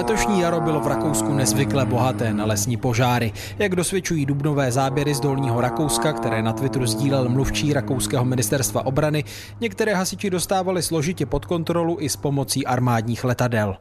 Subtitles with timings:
[0.00, 3.32] Letošní jaro bylo v Rakousku nezvykle bohaté na lesní požáry.
[3.58, 9.24] Jak dosvědčují dubnové záběry z Dolního Rakouska, které na Twitteru sdílel mluvčí Rakouského ministerstva obrany,
[9.60, 13.76] některé hasiči dostávali složitě pod kontrolu i s pomocí armádních letadel.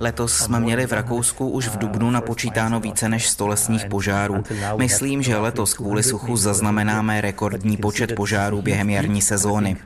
[0.00, 4.42] Letos jsme měli v Rakousku už v dubnu napočítáno více než 100 lesních požárů.
[4.76, 9.76] Myslím, že letos kvůli suchu zaznamenáme rekordní počet požárů během jarní sezóny.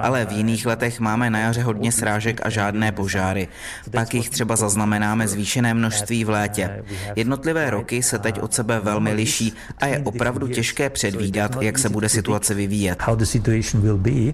[0.00, 3.48] Ale v jiných letech máme na jaře hodně srážek a žádné požáry.
[3.90, 4.71] Pak jich třeba zaznamenáme
[5.28, 6.84] zvýšené množství v létě.
[7.16, 11.88] Jednotlivé roky se teď od sebe velmi liší a je opravdu těžké předvídat, jak se
[11.88, 12.98] bude situace vyvíjet.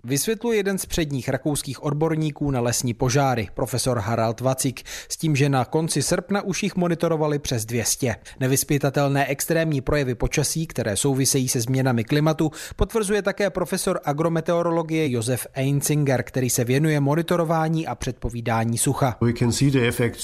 [0.05, 5.49] Vysvětluje jeden z předních rakouských odborníků na lesní požáry, profesor Harald Vacik, s tím, že
[5.49, 8.17] na konci srpna už jich monitorovali přes 200.
[8.41, 16.23] Nevyspětatelné extrémní projevy počasí, které souvisejí se změnami klimatu, potvrzuje také profesor agrometeorologie Josef Einzinger,
[16.23, 19.17] který se věnuje monitorování a předpovídání sucha.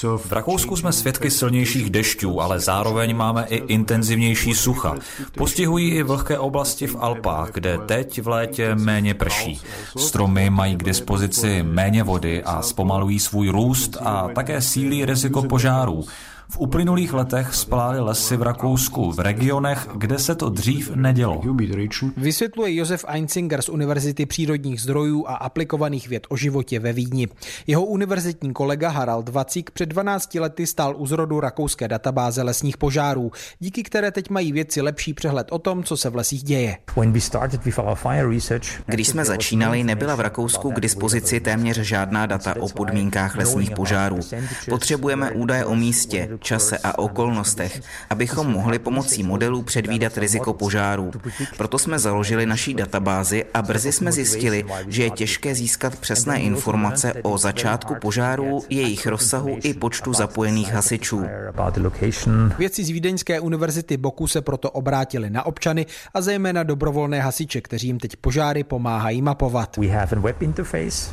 [0.05, 4.95] V Rakousku jsme svědky silnějších dešťů, ale zároveň máme i intenzivnější sucha.
[5.37, 9.61] Postihují i vlhké oblasti v Alpách, kde teď v létě méně prší.
[9.97, 16.05] Stromy mají k dispozici méně vody a zpomalují svůj růst a také sílí riziko požárů.
[16.49, 21.43] V uplynulých letech splály lesy v Rakousku v regionech, kde se to dřív nedělo.
[22.17, 27.29] Vysvětluje Josef Einzinger z Univerzity přírodních zdrojů a aplikovaných věd o životě ve Vídni.
[27.67, 33.33] Jeho univerzitní kolega Harald Vacik před 12 lety stál u zrodu rakouské databáze lesních požárů,
[33.59, 36.77] díky které teď mají vědci lepší přehled o tom, co se v lesích děje.
[38.87, 44.19] Když jsme začínali, nebyla v Rakousku k dispozici téměř žádná data o podmínkách lesních požárů.
[44.69, 51.11] Potřebujeme údaje o místě, čase a okolnostech, abychom mohli pomocí modelů předvídat riziko požárů.
[51.57, 57.15] Proto jsme založili naší databázi a brzy jsme zjistili, že je těžké získat přesné informace
[57.23, 61.25] o začátku požárů, jejich rozsahu i počtu zapojených hasičů.
[62.59, 67.87] Vědci z Vídeňské univerzity Boku se proto obrátili na občany a zejména dobrovolné hasiče, kteří
[67.87, 69.79] jim teď požáry pomáhají mapovat.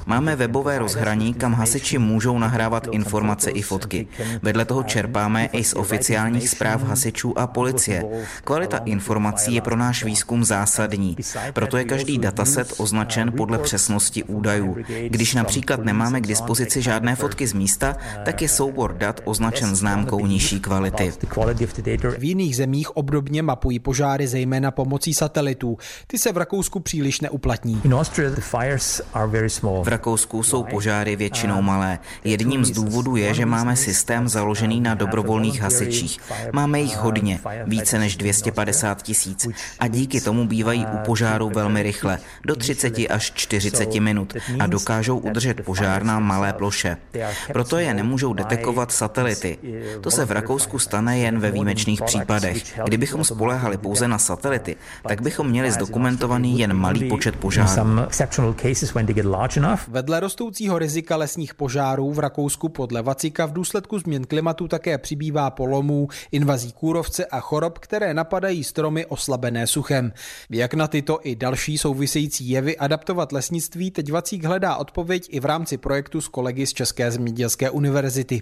[0.06, 4.08] Máme webové rozhraní, kam hasiči můžou nahrávat informace i fotky.
[4.42, 8.04] Vedle toho čerpáme i z oficiálních zpráv hasičů a policie.
[8.44, 11.18] Kvalita informací je pro náš výzkum zásadní.
[11.54, 14.78] Proto je každý dataset označen podle přesnosti údajů.
[15.08, 17.96] Když například nemáme k dispozici žádné fotky z místa,
[18.26, 21.14] tak je soubor dat označen známkou nižší kvality.
[22.18, 25.78] V jiných zemích obdobně mapují požáry zejména pomocí satelitů.
[26.08, 27.82] Ty se v Rakousku příliš neuplatní.
[29.84, 32.00] V Rakousku jsou požáry většinou malé.
[32.24, 36.20] Jedním z důvodů je, že máme systém založený na dobrovolných hasičích.
[36.54, 39.48] Máme jich hodně, více než 250 tisíc.
[39.80, 45.18] A díky tomu bývají u požáru velmi rychle, do 30 až 40 minut a dokážou
[45.18, 46.98] udržet požár na malé ploše.
[47.54, 49.58] Proto je nemůžou detekovat satelity.
[50.02, 52.80] To se v Rakousku stane jen ve výjimečných případech.
[52.86, 54.76] Kdybychom spolehali pouze na satelity,
[55.08, 58.02] tak bychom měli zdokumentovaný jen malý počet požárů.
[59.88, 65.50] Vedle rostoucího rizika lesních požárů v Rakousku podle Vacika v důsledku změn klimatu také přibývá
[65.50, 70.14] polomů, invazí kůrovce a chorob, které napadají stromy oslabené suchem.
[70.50, 75.46] Jak na tyto i další související jevy adaptovat lesnictví, teď Vacík hledá odpověď i v
[75.46, 78.42] rámci projektu s kolegy z České zemědělské univerzity.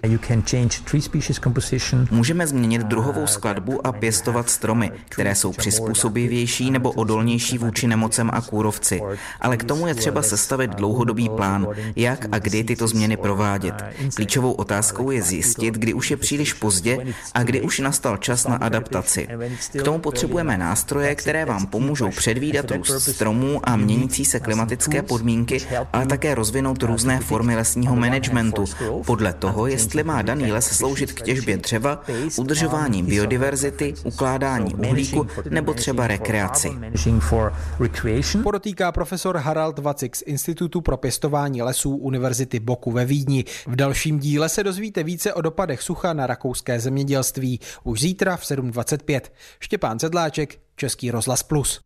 [2.12, 8.42] Můžeme změnit druhovou skladbu a pěstovat stromy, které jsou přizpůsobivější nebo odolnější vůči nemocem a
[8.42, 9.02] kůrovci.
[9.42, 13.76] Ale k tomu je třeba sestavit dlouhodobý plán, jak a kdy tyto změny provádět.
[14.16, 18.56] Klíčovou otázkou je zjistit, kdy už je příliš pozdě a kdy už nastal čas na
[18.56, 19.28] adaptaci.
[19.80, 25.58] K tomu potřebujeme nástroje, které vám pomůžou předvídat růst stromů a měnící se klimatické podmínky,
[25.94, 28.66] ale také rozvinout různé formy lesního managementu
[29.06, 32.04] podle toho, jestli má daný les sloužit k těžbě dřeva,
[32.38, 36.72] udržování biodiverzity, ukládání uhlíku nebo třeba rekreaci.
[38.44, 43.46] Podotýká profesor Harald Vacik z Institutu pro pěstování lesů Univerzity Boku ve Vídni.
[43.68, 47.60] V dalším díle se dozvíte více o dopadech sucha na rakouské zemědělství.
[47.84, 49.22] Už zítra v 7.25.
[49.60, 51.78] Štěpán Sedláček, Český rozhlas Plus.